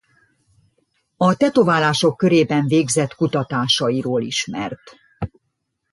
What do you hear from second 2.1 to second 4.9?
körében végzett kutatásairól ismert.